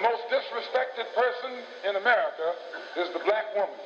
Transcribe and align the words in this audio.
The 0.00 0.08
most 0.08 0.32
disrespected 0.32 1.12
person 1.12 1.60
in 1.86 1.96
America 1.96 2.54
is 2.96 3.12
the 3.12 3.18
black 3.18 3.54
woman. 3.54 3.76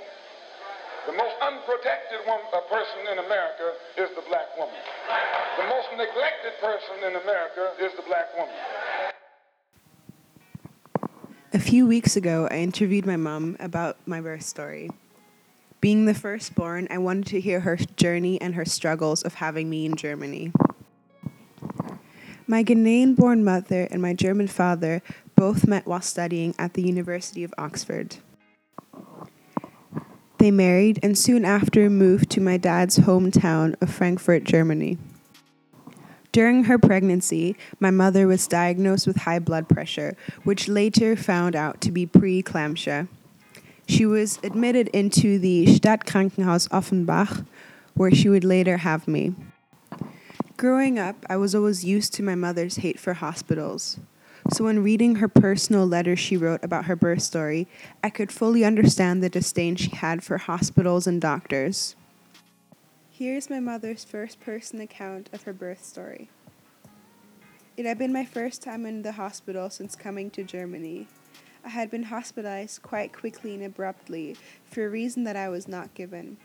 The 1.07 1.13
most 1.13 1.35
unprotected 1.43 2.21
one, 2.25 2.39
uh, 2.55 2.61
person 2.71 3.01
in 3.11 3.19
America 3.19 3.73
is 3.99 4.11
the 4.15 4.23
black 4.29 4.57
woman. 4.57 4.77
The 5.59 5.65
most 5.65 5.89
neglected 5.91 6.53
person 6.61 7.03
in 7.03 7.21
America 7.21 7.73
is 7.81 7.91
the 7.97 8.03
black 8.07 8.27
woman. 8.39 8.55
A 11.53 11.59
few 11.59 11.85
weeks 11.85 12.15
ago, 12.15 12.47
I 12.49 12.59
interviewed 12.59 13.07
my 13.07 13.17
mom 13.17 13.57
about 13.59 13.97
my 14.07 14.21
birth 14.21 14.43
story. 14.43 14.91
Being 15.81 16.05
the 16.05 16.15
firstborn, 16.15 16.87
I 16.93 16.99
wanted 16.99 17.27
to 17.27 17.41
hear 17.41 17.59
her 17.59 17.75
journey 17.75 18.41
and 18.41 18.55
her 18.55 18.65
struggles 18.65 19.23
of 19.23 19.35
having 19.35 19.69
me 19.69 19.85
in 19.85 19.97
Germany. 19.97 20.53
My 22.47 22.63
Ghanaian 22.63 23.17
born 23.17 23.43
mother 23.43 23.89
and 23.91 24.01
my 24.01 24.13
German 24.13 24.49
father 24.49 25.03
both 25.37 25.67
met 25.67 25.87
while 25.87 26.01
studying 26.01 26.55
at 26.59 26.75
the 26.75 26.83
University 26.83 27.45
of 27.45 27.55
Oxford. 27.59 28.17
They 30.39 30.51
married 30.51 31.01
and 31.03 31.17
soon 31.17 31.45
after 31.45 31.89
moved 31.89 32.31
to 32.31 32.41
my 32.41 32.57
dad's 32.57 32.99
hometown 32.99 33.81
of 33.81 33.91
Frankfurt, 33.91 34.45
Germany. 34.45 34.99
During 36.33 36.65
her 36.65 36.79
pregnancy, 36.79 37.57
my 37.79 37.91
mother 37.91 38.27
was 38.27 38.49
diagnosed 38.49 39.07
with 39.07 39.19
high 39.19 39.39
blood 39.39 39.69
pressure, 39.69 40.17
which 40.43 40.69
later 40.69 41.15
found 41.15 41.55
out 41.55 41.81
to 41.83 41.93
be 41.93 42.07
preeclampsia. 42.07 43.09
She 43.87 44.05
was 44.05 44.41
admitted 44.43 44.89
into 44.89 45.39
the 45.39 45.67
Stadtkrankenhaus 45.67 46.69
Offenbach, 46.71 47.45
where 47.95 48.11
she 48.11 48.29
would 48.29 48.45
later 48.45 48.79
have 48.79 49.07
me. 49.07 49.35
Growing 50.57 50.99
up, 50.99 51.25
I 51.31 51.37
was 51.37 51.55
always 51.55 51.85
used 51.85 52.13
to 52.15 52.23
my 52.23 52.35
mother's 52.35 52.77
hate 52.77 52.99
for 52.99 53.15
hospitals. 53.15 53.99
So, 54.51 54.65
when 54.65 54.83
reading 54.83 55.17
her 55.17 55.29
personal 55.29 55.87
letter 55.87 56.17
she 56.17 56.37
wrote 56.37 56.63
about 56.63 56.85
her 56.85 56.97
birth 56.97 57.23
story, 57.23 57.67
I 58.03 58.11
could 58.11 58.31
fully 58.31 58.63
understand 58.65 59.23
the 59.23 59.31
disdain 59.31 59.75
she 59.75 59.91
had 59.91 60.23
for 60.23 60.37
hospitals 60.37 61.07
and 61.07 61.21
doctors. 61.21 61.97
Here's 63.11 63.49
my 63.49 63.59
mother's 63.59 64.05
first 64.05 64.41
person 64.41 64.81
account 64.81 65.31
of 65.33 65.45
her 65.45 65.55
birth 65.55 65.83
story. 65.83 66.29
It 67.77 67.87
had 67.87 67.97
been 67.97 68.13
my 68.13 68.25
first 68.25 68.63
time 68.63 68.85
in 68.85 69.03
the 69.03 69.13
hospital 69.13 69.71
since 69.71 69.97
coming 69.97 70.31
to 70.31 70.45
Germany. 70.45 71.09
I 71.65 71.71
had 71.71 71.91
been 71.91 72.05
hospitalized 72.05 72.83
quite 72.83 73.15
quickly 73.15 73.55
and 73.55 73.65
abruptly 73.65 74.37
for 74.67 74.85
a 74.85 74.91
reason 74.91 75.25
that 75.25 75.37
I 75.37 75.49
was 75.49 75.67
not 75.67 75.95
given. 75.95 76.37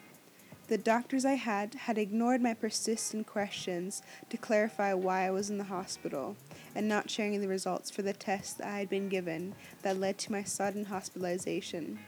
The 0.69 0.77
doctors 0.77 1.25
I 1.25 1.33
had 1.33 1.73
had 1.73 1.97
ignored 1.97 2.41
my 2.41 2.53
persistent 2.53 3.27
questions 3.27 4.01
to 4.29 4.37
clarify 4.37 4.93
why 4.93 5.25
I 5.25 5.31
was 5.31 5.49
in 5.49 5.57
the 5.57 5.65
hospital 5.65 6.37
and 6.75 6.87
not 6.87 7.09
sharing 7.09 7.39
the 7.41 7.47
results 7.47 7.89
for 7.89 8.01
the 8.01 8.13
tests 8.13 8.61
I 8.61 8.79
had 8.79 8.89
been 8.89 9.09
given 9.09 9.55
that 9.81 9.99
led 9.99 10.17
to 10.19 10.31
my 10.31 10.43
sudden 10.43 10.85
hospitalization. 10.85 11.99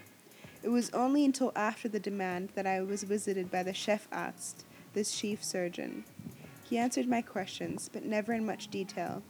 It 0.63 0.69
was 0.69 0.91
only 0.91 1.25
until 1.25 1.51
after 1.55 1.89
the 1.89 1.99
demand 1.99 2.49
that 2.55 2.67
I 2.67 2.81
was 2.81 3.03
visited 3.03 3.49
by 3.49 3.63
the 3.63 3.73
Chefarzt, 3.73 4.63
the 4.93 5.03
chief 5.03 5.43
surgeon. 5.43 6.03
He 6.63 6.77
answered 6.77 7.07
my 7.07 7.21
questions, 7.21 7.89
but 7.91 8.05
never 8.05 8.33
in 8.33 8.45
much 8.45 8.67
detail. 8.67 9.23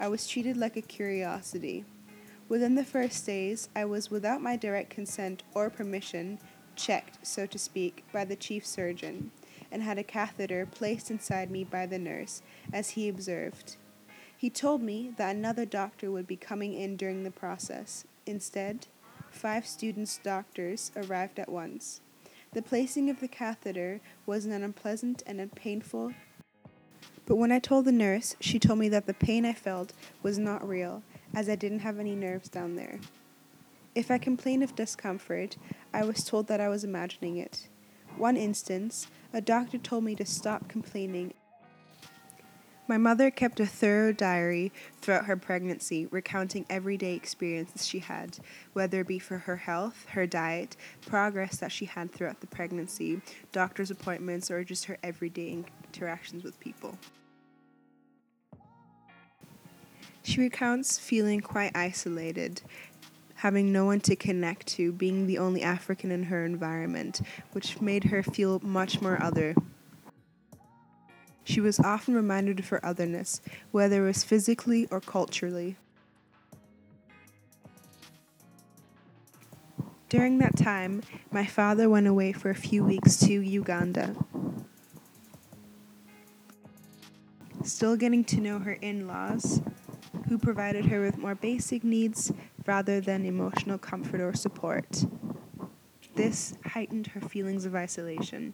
I 0.00 0.08
was 0.08 0.26
treated 0.26 0.56
like 0.56 0.76
a 0.76 0.82
curiosity. 0.82 1.84
Within 2.48 2.74
the 2.74 2.84
first 2.84 3.24
days, 3.24 3.68
I 3.74 3.84
was 3.84 4.10
without 4.10 4.42
my 4.42 4.56
direct 4.56 4.90
consent 4.90 5.42
or 5.54 5.70
permission 5.70 6.38
checked, 6.74 7.24
so 7.26 7.46
to 7.46 7.58
speak, 7.58 8.04
by 8.12 8.24
the 8.24 8.36
chief 8.36 8.66
surgeon, 8.66 9.30
and 9.70 9.82
had 9.82 9.98
a 9.98 10.02
catheter 10.02 10.66
placed 10.66 11.10
inside 11.10 11.50
me 11.50 11.64
by 11.64 11.86
the 11.86 11.98
nurse, 11.98 12.42
as 12.72 12.90
he 12.90 13.08
observed. 13.08 13.76
He 14.42 14.50
told 14.50 14.82
me 14.82 15.12
that 15.18 15.36
another 15.36 15.64
doctor 15.64 16.10
would 16.10 16.26
be 16.26 16.34
coming 16.34 16.74
in 16.74 16.96
during 16.96 17.22
the 17.22 17.30
process. 17.30 18.04
Instead, 18.26 18.88
five 19.30 19.64
students' 19.64 20.18
doctors 20.20 20.90
arrived 20.96 21.38
at 21.38 21.48
once. 21.48 22.00
The 22.52 22.60
placing 22.60 23.08
of 23.08 23.20
the 23.20 23.28
catheter 23.28 24.00
was 24.26 24.44
an 24.44 24.64
unpleasant 24.64 25.22
and 25.28 25.40
a 25.40 25.46
painful. 25.46 26.14
But 27.24 27.36
when 27.36 27.52
I 27.52 27.60
told 27.60 27.84
the 27.84 27.92
nurse, 27.92 28.34
she 28.40 28.58
told 28.58 28.80
me 28.80 28.88
that 28.88 29.06
the 29.06 29.14
pain 29.14 29.46
I 29.46 29.52
felt 29.52 29.92
was 30.24 30.40
not 30.40 30.68
real 30.68 31.04
as 31.32 31.48
I 31.48 31.54
didn't 31.54 31.86
have 31.86 32.00
any 32.00 32.16
nerves 32.16 32.48
down 32.48 32.74
there. 32.74 32.98
If 33.94 34.10
I 34.10 34.18
complained 34.18 34.64
of 34.64 34.74
discomfort, 34.74 35.56
I 35.94 36.02
was 36.02 36.24
told 36.24 36.48
that 36.48 36.60
I 36.60 36.68
was 36.68 36.82
imagining 36.82 37.36
it. 37.36 37.68
One 38.16 38.36
instance, 38.36 39.06
a 39.32 39.40
doctor 39.40 39.78
told 39.78 40.02
me 40.02 40.16
to 40.16 40.26
stop 40.26 40.66
complaining. 40.66 41.32
My 42.88 42.98
mother 42.98 43.30
kept 43.30 43.60
a 43.60 43.66
thorough 43.66 44.12
diary 44.12 44.72
throughout 45.00 45.26
her 45.26 45.36
pregnancy, 45.36 46.06
recounting 46.06 46.66
everyday 46.68 47.14
experiences 47.14 47.86
she 47.86 48.00
had, 48.00 48.38
whether 48.72 49.00
it 49.00 49.06
be 49.06 49.20
for 49.20 49.38
her 49.38 49.56
health, 49.56 50.04
her 50.10 50.26
diet, 50.26 50.76
progress 51.06 51.58
that 51.58 51.70
she 51.70 51.84
had 51.84 52.10
throughout 52.10 52.40
the 52.40 52.48
pregnancy, 52.48 53.22
doctor's 53.52 53.92
appointments, 53.92 54.50
or 54.50 54.64
just 54.64 54.86
her 54.86 54.98
everyday 55.02 55.64
interactions 55.92 56.42
with 56.42 56.58
people. 56.58 56.98
She 60.24 60.40
recounts 60.40 60.98
feeling 60.98 61.40
quite 61.40 61.72
isolated, 61.76 62.62
having 63.36 63.72
no 63.72 63.84
one 63.84 64.00
to 64.00 64.16
connect 64.16 64.66
to, 64.68 64.92
being 64.92 65.26
the 65.26 65.38
only 65.38 65.62
African 65.62 66.10
in 66.10 66.24
her 66.24 66.44
environment, 66.44 67.20
which 67.52 67.80
made 67.80 68.04
her 68.04 68.24
feel 68.24 68.60
much 68.60 69.00
more 69.00 69.22
other. 69.22 69.54
She 71.44 71.60
was 71.60 71.80
often 71.80 72.14
reminded 72.14 72.58
of 72.60 72.68
her 72.68 72.84
otherness, 72.84 73.40
whether 73.70 74.04
it 74.04 74.06
was 74.06 74.24
physically 74.24 74.86
or 74.90 75.00
culturally. 75.00 75.76
During 80.08 80.38
that 80.38 80.56
time, 80.56 81.02
my 81.30 81.46
father 81.46 81.88
went 81.88 82.06
away 82.06 82.32
for 82.32 82.50
a 82.50 82.54
few 82.54 82.84
weeks 82.84 83.16
to 83.20 83.32
Uganda. 83.32 84.14
Still 87.64 87.96
getting 87.96 88.22
to 88.24 88.40
know 88.40 88.58
her 88.58 88.72
in 88.72 89.06
laws, 89.06 89.62
who 90.28 90.36
provided 90.36 90.86
her 90.86 91.00
with 91.00 91.16
more 91.16 91.34
basic 91.34 91.82
needs 91.82 92.32
rather 92.66 93.00
than 93.00 93.24
emotional 93.24 93.78
comfort 93.78 94.20
or 94.20 94.34
support. 94.34 95.04
This 96.14 96.54
heightened 96.66 97.08
her 97.08 97.20
feelings 97.20 97.64
of 97.64 97.74
isolation. 97.74 98.52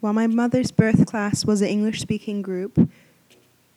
While 0.00 0.14
my 0.14 0.26
mother's 0.26 0.70
birth 0.70 1.04
class 1.04 1.44
was 1.44 1.60
an 1.60 1.68
English 1.68 2.00
speaking 2.00 2.40
group, 2.40 2.90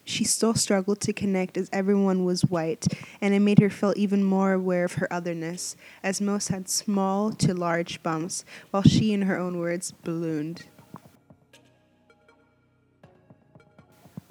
she 0.06 0.24
still 0.24 0.54
struggled 0.54 1.02
to 1.02 1.12
connect 1.12 1.58
as 1.58 1.70
everyone 1.74 2.24
was 2.24 2.44
white, 2.46 2.88
and 3.20 3.34
it 3.34 3.42
made 3.42 3.60
her 3.60 3.70
feel 3.70 3.94
even 3.98 4.24
more 4.24 4.54
aware 4.54 4.86
of 4.86 4.94
her 4.94 5.12
otherness, 5.12 5.76
as 6.02 6.22
most 6.22 6.48
had 6.48 6.70
small 6.70 7.32
to 7.34 7.54
large 7.54 8.02
bumps, 8.04 8.46
while 8.72 8.84
she, 8.84 9.12
in 9.12 9.24
her 9.24 9.38
own 9.38 9.60
words, 9.60 9.92
ballooned. 10.04 10.64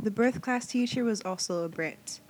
The 0.03 0.11
birth 0.11 0.41
class 0.41 0.67
teacher 0.67 1.05
was 1.05 1.21
also 1.23 1.63
a 1.63 1.69
Brit. 1.69 2.21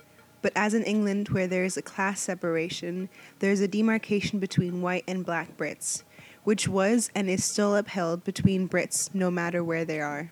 But 0.41 0.51
as 0.57 0.73
in 0.73 0.83
England, 0.83 1.29
where 1.29 1.47
there 1.47 1.63
is 1.63 1.77
a 1.77 1.81
class 1.81 2.19
separation, 2.19 3.07
there 3.39 3.51
is 3.51 3.61
a 3.61 3.67
demarcation 3.67 4.39
between 4.39 4.81
white 4.81 5.05
and 5.07 5.25
black 5.25 5.55
Brits, 5.55 6.03
which 6.43 6.67
was 6.67 7.09
and 7.15 7.29
is 7.29 7.43
still 7.43 7.75
upheld 7.75 8.23
between 8.23 8.67
Brits 8.67 9.13
no 9.13 9.31
matter 9.31 9.63
where 9.63 9.85
they 9.85 9.99
are. 9.99 10.31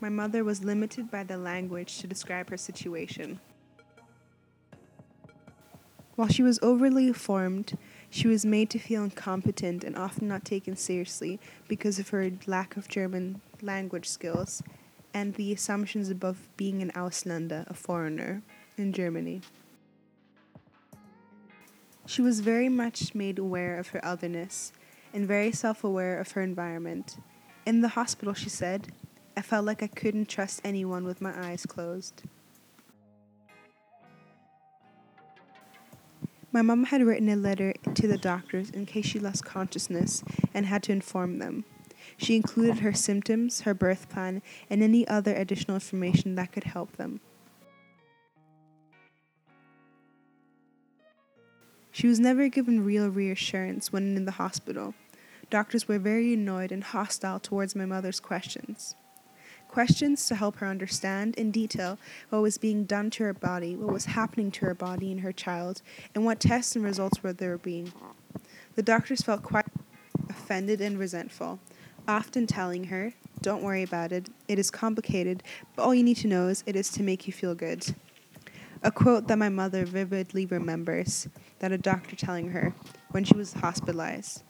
My 0.00 0.08
mother 0.08 0.42
was 0.42 0.64
limited 0.64 1.10
by 1.10 1.22
the 1.22 1.36
language 1.36 1.98
to 1.98 2.08
describe 2.08 2.50
her 2.50 2.56
situation. 2.56 3.38
While 6.16 6.28
she 6.28 6.42
was 6.42 6.58
overly 6.60 7.12
formed, 7.12 7.78
she 8.10 8.28
was 8.28 8.44
made 8.44 8.68
to 8.70 8.78
feel 8.78 9.04
incompetent 9.04 9.84
and 9.84 9.96
often 9.96 10.28
not 10.28 10.44
taken 10.44 10.76
seriously 10.76 11.38
because 11.68 11.98
of 11.98 12.08
her 12.08 12.30
lack 12.46 12.76
of 12.76 12.88
German 12.88 13.40
language 13.62 14.08
skills 14.08 14.62
and 15.14 15.34
the 15.34 15.52
assumptions 15.52 16.10
above 16.10 16.48
being 16.56 16.82
an 16.82 16.90
Ausländer, 16.92 17.68
a 17.70 17.74
foreigner, 17.74 18.42
in 18.76 18.92
Germany. 18.92 19.40
She 22.06 22.22
was 22.22 22.40
very 22.40 22.68
much 22.68 23.14
made 23.14 23.38
aware 23.38 23.78
of 23.78 23.88
her 23.88 24.04
otherness 24.04 24.72
and 25.12 25.26
very 25.26 25.52
self 25.52 25.84
aware 25.84 26.18
of 26.18 26.32
her 26.32 26.42
environment. 26.42 27.16
In 27.64 27.80
the 27.80 27.88
hospital, 27.88 28.34
she 28.34 28.48
said, 28.48 28.92
I 29.36 29.42
felt 29.42 29.64
like 29.64 29.82
I 29.82 29.86
couldn't 29.86 30.28
trust 30.28 30.60
anyone 30.64 31.04
with 31.04 31.20
my 31.20 31.32
eyes 31.48 31.64
closed. 31.64 32.24
My 36.50 36.60
mom 36.60 36.84
had 36.84 37.02
written 37.02 37.30
a 37.30 37.36
letter 37.36 37.72
to 37.94 38.06
the 38.06 38.18
doctors 38.18 38.68
in 38.68 38.84
case 38.84 39.06
she 39.06 39.18
lost 39.18 39.44
consciousness 39.44 40.22
and 40.52 40.66
had 40.66 40.82
to 40.82 40.92
inform 40.92 41.38
them. 41.38 41.64
She 42.18 42.36
included 42.36 42.80
her 42.80 42.92
symptoms, 42.92 43.62
her 43.62 43.72
birth 43.72 44.10
plan, 44.10 44.42
and 44.68 44.82
any 44.82 45.08
other 45.08 45.34
additional 45.34 45.76
information 45.76 46.34
that 46.34 46.52
could 46.52 46.64
help 46.64 46.96
them. 46.96 47.20
She 51.92 52.08
was 52.08 52.18
never 52.18 52.48
given 52.48 52.84
real 52.84 53.08
reassurance 53.08 53.92
when 53.92 54.16
in 54.16 54.24
the 54.24 54.32
hospital. 54.32 54.94
Doctors 55.50 55.86
were 55.86 55.98
very 55.98 56.32
annoyed 56.32 56.72
and 56.72 56.82
hostile 56.82 57.38
towards 57.38 57.76
my 57.76 57.84
mother's 57.84 58.18
questions. 58.18 58.94
Questions 59.68 60.26
to 60.26 60.34
help 60.34 60.56
her 60.56 60.66
understand 60.66 61.34
in 61.36 61.50
detail 61.50 61.98
what 62.30 62.40
was 62.40 62.56
being 62.56 62.84
done 62.84 63.10
to 63.10 63.24
her 63.24 63.34
body, 63.34 63.76
what 63.76 63.92
was 63.92 64.06
happening 64.06 64.50
to 64.52 64.64
her 64.64 64.74
body 64.74 65.12
and 65.12 65.20
her 65.20 65.32
child, 65.32 65.82
and 66.14 66.24
what 66.24 66.40
tests 66.40 66.74
and 66.74 66.84
results 66.84 67.22
were 67.22 67.34
there 67.34 67.58
being. 67.58 67.92
The 68.74 68.82
doctors 68.82 69.20
felt 69.20 69.42
quite 69.42 69.66
offended 70.30 70.80
and 70.80 70.98
resentful, 70.98 71.58
often 72.08 72.46
telling 72.46 72.84
her, 72.84 73.12
Don't 73.42 73.62
worry 73.62 73.82
about 73.82 74.12
it, 74.12 74.30
it 74.48 74.58
is 74.58 74.70
complicated, 74.70 75.42
but 75.76 75.82
all 75.82 75.94
you 75.94 76.02
need 76.02 76.16
to 76.18 76.28
know 76.28 76.48
is 76.48 76.64
it 76.64 76.74
is 76.74 76.90
to 76.92 77.02
make 77.02 77.26
you 77.26 77.34
feel 77.34 77.54
good. 77.54 77.94
A 78.84 78.90
quote 78.90 79.28
that 79.28 79.38
my 79.38 79.48
mother 79.48 79.84
vividly 79.84 80.44
remembers 80.44 81.28
that 81.60 81.70
a 81.70 81.78
doctor 81.78 82.16
telling 82.16 82.50
her 82.50 82.74
when 83.12 83.22
she 83.22 83.36
was 83.36 83.52
hospitalized. 83.52 84.42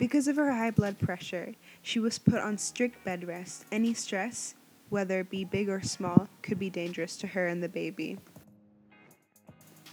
Because 0.00 0.26
of 0.26 0.34
her 0.34 0.52
high 0.52 0.72
blood 0.72 0.98
pressure, 0.98 1.54
she 1.80 2.00
was 2.00 2.18
put 2.18 2.40
on 2.40 2.58
strict 2.58 3.04
bed 3.04 3.28
rest. 3.28 3.66
Any 3.70 3.94
stress, 3.94 4.56
whether 4.88 5.20
it 5.20 5.30
be 5.30 5.44
big 5.44 5.68
or 5.68 5.80
small, 5.80 6.28
could 6.42 6.58
be 6.58 6.70
dangerous 6.70 7.16
to 7.18 7.28
her 7.28 7.46
and 7.46 7.62
the 7.62 7.68
baby. 7.68 8.18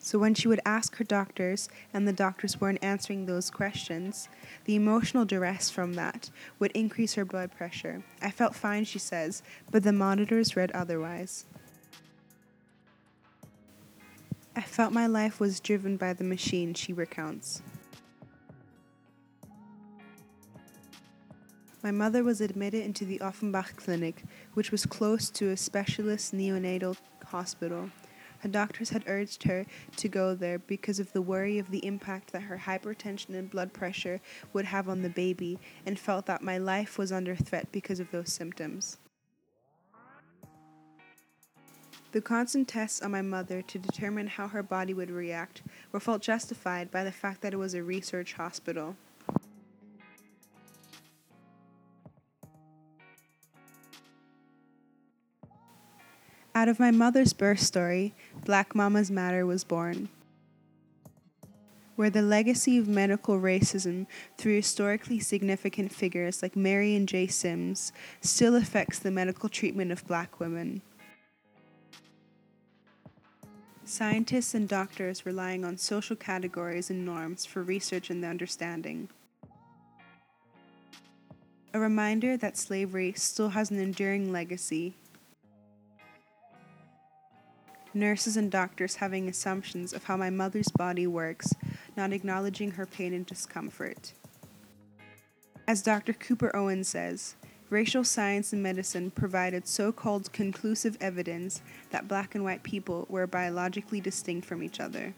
So 0.09 0.17
when 0.17 0.33
she 0.33 0.47
would 0.47 0.61
ask 0.65 0.95
her 0.95 1.03
doctors 1.03 1.69
and 1.93 2.07
the 2.07 2.11
doctors 2.11 2.59
weren't 2.59 2.83
answering 2.83 3.27
those 3.27 3.51
questions, 3.51 4.27
the 4.65 4.73
emotional 4.73 5.23
duress 5.23 5.69
from 5.69 5.93
that 5.93 6.31
would 6.57 6.71
increase 6.71 7.13
her 7.13 7.25
blood 7.25 7.51
pressure. 7.55 8.01
I 8.19 8.31
felt 8.31 8.55
fine, 8.55 8.85
she 8.85 8.97
says, 8.97 9.43
but 9.69 9.83
the 9.83 9.93
monitors 9.93 10.55
read 10.55 10.71
otherwise. 10.71 11.45
I 14.55 14.61
felt 14.61 14.93
my 14.93 15.05
life 15.05 15.39
was 15.39 15.59
driven 15.59 15.95
by 15.95 16.13
the 16.13 16.23
machine, 16.23 16.73
she 16.73 16.91
recounts. 16.91 17.61
My 21.83 21.91
mother 21.91 22.23
was 22.23 22.41
admitted 22.41 22.83
into 22.83 23.05
the 23.05 23.19
Offenbach 23.21 23.75
Clinic, 23.75 24.23
which 24.55 24.71
was 24.71 24.87
close 24.87 25.29
to 25.29 25.51
a 25.51 25.55
specialist 25.55 26.33
neonatal 26.33 26.97
hospital. 27.27 27.91
Her 28.39 28.49
doctors 28.49 28.89
had 28.89 29.03
urged 29.05 29.43
her 29.43 29.65
to 29.97 30.07
go 30.07 30.33
there 30.33 30.59
because 30.59 30.99
of 30.99 31.11
the 31.11 31.21
worry 31.21 31.59
of 31.59 31.71
the 31.71 31.85
impact 31.85 32.31
that 32.31 32.43
her 32.43 32.57
hypertension 32.57 33.35
and 33.35 33.49
blood 33.49 33.73
pressure 33.73 34.21
would 34.53 34.65
have 34.65 34.87
on 34.87 35.01
the 35.01 35.09
baby, 35.09 35.59
and 35.85 35.99
felt 35.99 36.25
that 36.27 36.41
my 36.41 36.57
life 36.57 36.97
was 36.97 37.11
under 37.11 37.35
threat 37.35 37.71
because 37.71 37.99
of 37.99 38.11
those 38.11 38.31
symptoms. 38.31 38.97
The 42.11 42.21
constant 42.21 42.67
tests 42.67 43.03
on 43.03 43.11
my 43.11 43.21
mother 43.21 43.61
to 43.61 43.77
determine 43.77 44.25
how 44.27 44.47
her 44.47 44.63
body 44.63 44.95
would 44.95 45.11
react 45.11 45.61
were 45.91 45.99
felt 45.99 46.23
justified 46.23 46.89
by 46.89 47.03
the 47.03 47.11
fact 47.11 47.41
that 47.41 47.53
it 47.53 47.57
was 47.57 47.75
a 47.75 47.83
research 47.83 48.33
hospital. 48.33 48.95
Out 56.59 56.67
of 56.67 56.77
my 56.77 56.91
mother's 56.91 57.31
birth 57.31 57.61
story, 57.61 58.13
Black 58.43 58.75
Mama's 58.75 59.09
Matter 59.09 59.45
was 59.45 59.63
born. 59.63 60.09
Where 61.95 62.09
the 62.09 62.21
legacy 62.21 62.77
of 62.77 62.85
medical 62.85 63.39
racism 63.39 64.07
through 64.37 64.57
historically 64.57 65.21
significant 65.21 65.93
figures 65.93 66.41
like 66.41 66.57
Marion 66.57 67.07
J. 67.07 67.27
Sims 67.27 67.93
still 68.19 68.57
affects 68.57 68.99
the 68.99 69.09
medical 69.09 69.47
treatment 69.47 69.93
of 69.93 70.05
black 70.05 70.41
women. 70.41 70.81
Scientists 73.85 74.53
and 74.53 74.67
doctors 74.67 75.25
relying 75.25 75.63
on 75.63 75.77
social 75.77 76.17
categories 76.17 76.89
and 76.89 77.05
norms 77.05 77.45
for 77.45 77.63
research 77.63 78.09
and 78.09 78.21
the 78.21 78.27
understanding. 78.27 79.07
A 81.73 81.79
reminder 81.79 82.35
that 82.35 82.57
slavery 82.57 83.13
still 83.15 83.47
has 83.47 83.71
an 83.71 83.79
enduring 83.79 84.33
legacy 84.33 84.95
nurses 87.93 88.37
and 88.37 88.51
doctors 88.51 88.95
having 88.95 89.27
assumptions 89.27 89.93
of 89.93 90.03
how 90.03 90.17
my 90.17 90.29
mother's 90.29 90.69
body 90.69 91.07
works, 91.07 91.53
not 91.97 92.13
acknowledging 92.13 92.71
her 92.71 92.85
pain 92.85 93.13
and 93.13 93.25
discomfort. 93.25 94.13
As 95.67 95.81
Dr. 95.81 96.13
Cooper 96.13 96.55
Owen 96.55 96.83
says, 96.83 97.35
racial 97.69 98.03
science 98.03 98.53
and 98.53 98.63
medicine 98.63 99.11
provided 99.11 99.67
so 99.67 99.91
called 99.91 100.33
conclusive 100.33 100.97
evidence 100.99 101.61
that 101.91 102.07
black 102.07 102.35
and 102.35 102.43
white 102.43 102.63
people 102.63 103.05
were 103.09 103.27
biologically 103.27 104.01
distinct 104.01 104.47
from 104.47 104.63
each 104.63 104.79
other. 104.79 105.13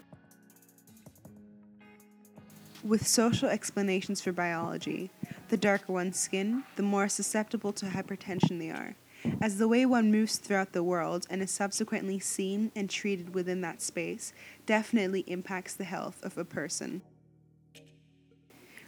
With 2.83 3.07
social 3.07 3.47
explanations 3.47 4.21
for 4.21 4.31
biology, 4.31 5.11
the 5.49 5.57
darker 5.57 5.93
one's 5.93 6.19
skin, 6.19 6.63
the 6.75 6.83
more 6.83 7.07
susceptible 7.07 7.71
to 7.73 7.85
hypertension 7.85 8.59
they 8.59 8.71
are 8.71 8.95
as 9.41 9.57
the 9.57 9.67
way 9.67 9.85
one 9.85 10.11
moves 10.11 10.37
throughout 10.37 10.73
the 10.73 10.83
world 10.83 11.27
and 11.29 11.41
is 11.41 11.51
subsequently 11.51 12.19
seen 12.19 12.71
and 12.75 12.89
treated 12.89 13.33
within 13.33 13.61
that 13.61 13.81
space 13.81 14.33
definitely 14.65 15.21
impacts 15.27 15.73
the 15.73 15.83
health 15.83 16.23
of 16.23 16.37
a 16.37 16.45
person. 16.45 17.01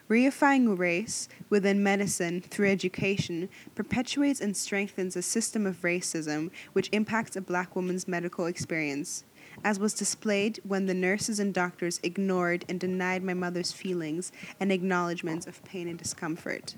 Reifying 0.10 0.78
race 0.78 1.30
within 1.50 1.82
medicine 1.82 2.42
through 2.42 2.70
education 2.70 3.50
perpetuates 3.74 4.42
and 4.42 4.56
strengthens 4.56 5.16
a 5.16 5.22
system 5.22 5.66
of 5.66 5.82
racism 5.82 6.52
which 6.74 6.90
impacts 6.92 7.38
a 7.38 7.42
black 7.42 7.76
woman's 7.76 8.08
medical 8.08 8.46
experience, 8.46 9.24
as 9.64 9.80
was 9.80 9.94
displayed 9.94 10.60
when 10.64 10.88
the 10.88 10.94
nurses 10.94 11.40
and 11.40 11.54
doctors 11.54 12.02
ignored 12.04 12.66
and 12.68 12.80
denied 12.82 13.24
my 13.24 13.34
mother's 13.34 13.72
feelings 13.72 14.32
and 14.60 14.72
acknowledgments 14.72 15.48
of 15.48 15.64
pain 15.64 15.88
and 15.88 15.98
discomfort. 15.98 16.76